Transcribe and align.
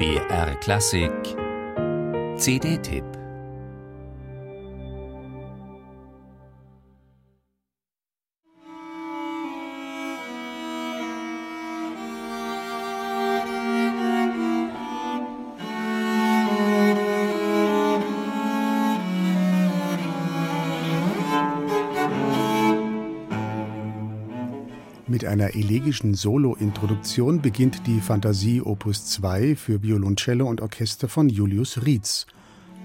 BR 0.00 0.54
Klassik. 0.62 1.36
CD-Tipp 2.38 3.19
Mit 25.10 25.24
einer 25.24 25.56
elegischen 25.56 26.14
Solo-Introduktion 26.14 27.42
beginnt 27.42 27.84
die 27.88 28.00
Fantasie 28.00 28.62
Opus 28.62 29.06
2 29.06 29.56
für 29.56 29.82
Violoncello 29.82 30.46
und 30.46 30.60
Orchester 30.60 31.08
von 31.08 31.28
Julius 31.28 31.84
Rietz. 31.84 32.28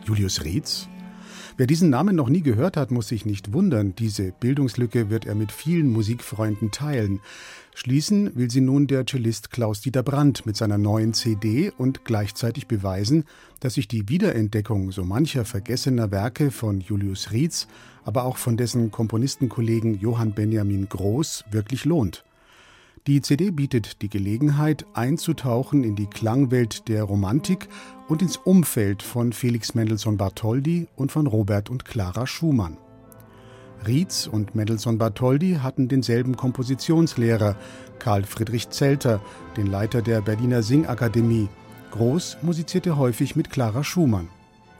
Julius 0.06 0.44
Rietz? 0.44 0.90
Wer 1.58 1.68
diesen 1.68 1.90
Namen 1.90 2.18
noch 2.18 2.28
nie 2.28 2.42
gehört 2.42 2.76
hat, 2.76 2.92
muss 2.92 3.08
sich 3.08 3.26
nicht 3.26 3.54
wundern. 3.54 3.96
Diese 3.96 4.34
Bildungslücke 4.34 5.10
wird 5.10 5.26
er 5.26 5.36
mit 5.36 5.54
vielen 5.54 5.90
Musikfreunden 5.90 6.72
teilen. 6.72 7.22
Schließen 7.74 8.36
will 8.36 8.52
sie 8.52 8.60
nun 8.60 8.88
der 8.88 9.06
Cellist 9.06 9.52
Klaus-Dieter 9.52 10.04
Brandt 10.04 10.46
mit 10.46 10.58
seiner 10.58 10.78
neuen 10.78 11.14
CD 11.14 11.72
und 11.78 12.04
gleichzeitig 12.04 12.68
beweisen, 12.68 13.24
dass 13.62 13.76
sich 13.76 13.88
die 13.88 14.10
Wiederentdeckung 14.10 14.92
so 14.92 15.06
mancher 15.06 15.46
vergessener 15.46 16.12
Werke 16.12 16.52
von 16.52 16.82
Julius 16.82 17.32
Rietz 17.32 17.68
aber 18.06 18.24
auch 18.24 18.38
von 18.38 18.56
dessen 18.56 18.92
Komponistenkollegen 18.92 20.00
Johann 20.00 20.34
Benjamin 20.34 20.88
Groß 20.88 21.46
wirklich 21.52 21.86
lohnt. 21.86 22.24
Die 23.08 23.22
CD 23.22 23.52
bietet 23.52 24.02
die 24.02 24.10
Gelegenheit, 24.10 24.88
einzutauchen 24.96 25.84
in 25.84 25.96
die 25.96 26.08
Klangwelt 26.08 26.88
der 26.88 27.04
Romantik 27.04 27.68
und 28.08 28.24
ins 28.24 28.38
Umfeld 28.38 29.04
von 29.04 29.32
Felix 29.32 29.76
Mendelssohn 29.76 30.18
Bartholdy 30.18 30.88
und 30.96 31.12
von 31.12 31.28
Robert 31.28 31.70
und 31.70 31.86
Clara 31.86 32.26
Schumann. 32.26 32.78
Rietz 33.86 34.26
und 34.26 34.56
Mendelssohn 34.56 34.98
Bartholdy 34.98 35.60
hatten 35.62 35.88
denselben 35.88 36.36
Kompositionslehrer, 36.36 37.56
Karl 38.00 38.24
Friedrich 38.24 38.72
Zelter, 38.72 39.22
den 39.56 39.68
Leiter 39.68 40.02
der 40.02 40.22
Berliner 40.22 40.64
Singakademie. 40.64 41.48
Groß 41.92 42.38
musizierte 42.42 42.98
häufig 42.98 43.36
mit 43.36 43.52
Clara 43.52 43.84
Schumann. 43.84 44.30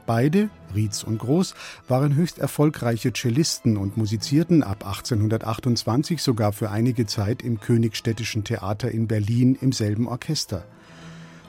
Beide, 0.06 0.50
Rietz 0.74 1.02
und 1.02 1.18
Groß, 1.18 1.54
waren 1.88 2.14
höchst 2.14 2.38
erfolgreiche 2.38 3.12
Cellisten 3.12 3.76
und 3.76 3.96
musizierten 3.96 4.62
ab 4.62 4.86
1828 4.86 6.22
sogar 6.22 6.52
für 6.52 6.70
einige 6.70 7.06
Zeit 7.06 7.42
im 7.42 7.60
Königstädtischen 7.60 8.44
Theater 8.44 8.90
in 8.90 9.08
Berlin 9.08 9.58
im 9.60 9.72
selben 9.72 10.06
Orchester. 10.06 10.64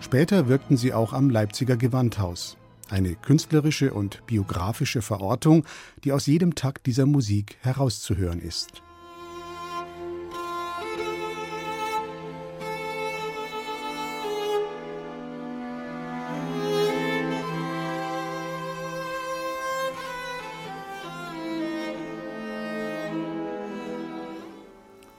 Später 0.01 0.47
wirkten 0.47 0.75
sie 0.75 0.93
auch 0.93 1.13
am 1.13 1.29
Leipziger 1.29 1.77
Gewandhaus. 1.77 2.57
Eine 2.89 3.15
künstlerische 3.15 3.93
und 3.93 4.25
biografische 4.25 5.01
Verortung, 5.01 5.65
die 6.03 6.11
aus 6.11 6.25
jedem 6.25 6.55
Takt 6.55 6.85
dieser 6.85 7.05
Musik 7.05 7.57
herauszuhören 7.61 8.41
ist. 8.41 8.81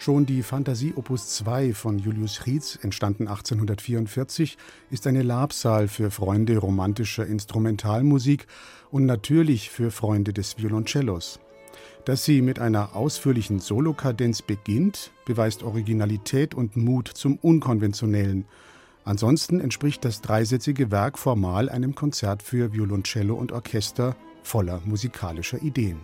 Schon 0.08 0.24
die 0.24 0.42
Fantasie 0.42 0.94
Opus 0.96 1.28
2 1.36 1.74
von 1.74 1.98
Julius 1.98 2.46
Rietz, 2.46 2.78
entstanden 2.80 3.28
1844, 3.28 4.56
ist 4.90 5.06
eine 5.06 5.20
Labsal 5.20 5.86
für 5.86 6.10
Freunde 6.10 6.56
romantischer 6.56 7.26
Instrumentalmusik 7.26 8.46
und 8.90 9.04
natürlich 9.04 9.68
für 9.68 9.90
Freunde 9.90 10.32
des 10.32 10.56
Violoncellos. 10.56 11.40
Dass 12.06 12.24
sie 12.24 12.40
mit 12.40 12.58
einer 12.58 12.96
ausführlichen 12.96 13.58
Solokadenz 13.58 14.40
beginnt, 14.40 15.10
beweist 15.26 15.62
Originalität 15.62 16.54
und 16.54 16.74
Mut 16.74 17.08
zum 17.08 17.36
Unkonventionellen. 17.36 18.46
Ansonsten 19.04 19.60
entspricht 19.60 20.06
das 20.06 20.22
dreisätzige 20.22 20.90
Werk 20.90 21.18
formal 21.18 21.68
einem 21.68 21.94
Konzert 21.94 22.42
für 22.42 22.72
Violoncello 22.72 23.34
und 23.34 23.52
Orchester 23.52 24.16
voller 24.42 24.80
musikalischer 24.86 25.60
Ideen. 25.60 26.00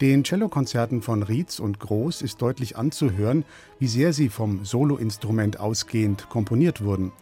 Den 0.00 0.24
Cellokonzerten 0.24 1.02
von 1.02 1.22
Rietz 1.22 1.58
und 1.58 1.78
Groß 1.78 2.22
ist 2.22 2.40
deutlich 2.40 2.78
anzuhören, 2.78 3.44
wie 3.78 3.86
sehr 3.86 4.14
sie 4.14 4.30
vom 4.30 4.64
Soloinstrument 4.64 5.60
ausgehend 5.60 6.30
komponiert 6.30 6.82
wurden. 6.82 7.12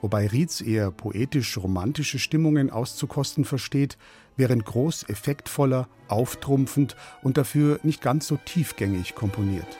Wobei 0.00 0.28
Rietz 0.28 0.60
eher 0.60 0.92
poetisch-romantische 0.92 2.20
Stimmungen 2.20 2.70
auszukosten 2.70 3.44
versteht, 3.44 3.98
während 4.36 4.64
Groß 4.64 5.08
effektvoller, 5.08 5.88
auftrumpfend 6.06 6.94
und 7.22 7.36
dafür 7.36 7.80
nicht 7.82 8.00
ganz 8.00 8.28
so 8.28 8.36
tiefgängig 8.36 9.16
komponiert. 9.16 9.78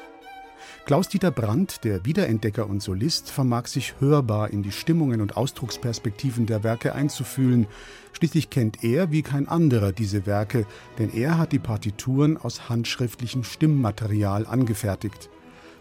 Klaus-Dieter 0.87 1.31
Brandt, 1.31 1.85
der 1.85 2.05
Wiederentdecker 2.05 2.69
und 2.69 2.83
Solist, 2.83 3.31
vermag 3.31 3.67
sich 3.67 3.95
hörbar 4.01 4.51
in 4.51 4.63
die 4.63 4.73
Stimmungen 4.73 5.21
und 5.21 5.37
Ausdrucksperspektiven 5.37 6.47
der 6.47 6.65
Werke 6.65 6.95
einzufühlen. 6.95 7.67
Schließlich 8.13 8.51
kennt 8.51 8.85
er 8.85 9.11
wie 9.11 9.23
kein 9.23 9.49
anderer 9.49 9.93
diese 9.93 10.27
Werke, 10.27 10.67
denn 10.99 11.13
er 11.13 11.39
hat 11.39 11.53
die 11.53 11.59
Partituren 11.59 12.37
aus 12.37 12.69
handschriftlichem 12.69 13.45
Stimmmaterial 13.45 14.47
angefertigt. 14.47 15.31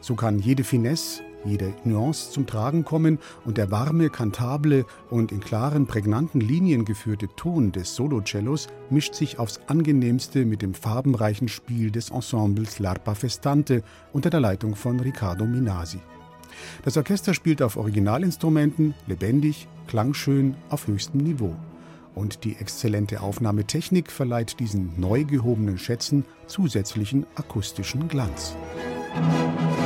So 0.01 0.15
kann 0.15 0.39
jede 0.39 0.63
Finesse, 0.63 1.21
jede 1.45 1.73
Nuance 1.83 2.31
zum 2.31 2.47
Tragen 2.47 2.85
kommen 2.85 3.19
und 3.45 3.57
der 3.57 3.71
warme, 3.71 4.09
kantable 4.09 4.85
und 5.09 5.31
in 5.31 5.39
klaren, 5.39 5.87
prägnanten 5.87 6.41
Linien 6.41 6.85
geführte 6.85 7.27
Ton 7.35 7.71
des 7.71 7.95
Solocellos 7.95 8.67
mischt 8.89 9.15
sich 9.15 9.39
aufs 9.39 9.59
angenehmste 9.67 10.45
mit 10.45 10.61
dem 10.61 10.73
farbenreichen 10.73 11.47
Spiel 11.47 11.91
des 11.91 12.09
Ensembles 12.09 12.79
L'Arpa 12.79 13.15
Festante 13.15 13.83
unter 14.13 14.29
der 14.29 14.39
Leitung 14.39 14.75
von 14.75 14.99
Riccardo 14.99 15.45
Minasi. 15.45 15.99
Das 16.83 16.97
Orchester 16.97 17.33
spielt 17.33 17.61
auf 17.61 17.77
Originalinstrumenten, 17.77 18.93
lebendig, 19.07 19.67
klangschön, 19.87 20.55
auf 20.69 20.87
höchstem 20.87 21.21
Niveau. 21.21 21.55
Und 22.15 22.43
die 22.43 22.57
exzellente 22.57 23.21
Aufnahmetechnik 23.21 24.11
verleiht 24.11 24.59
diesen 24.59 24.99
neu 24.99 25.23
gehobenen 25.23 25.77
Schätzen 25.77 26.25
zusätzlichen 26.47 27.25
akustischen 27.35 28.07
Glanz. 28.07 28.55
Musik 29.15 29.78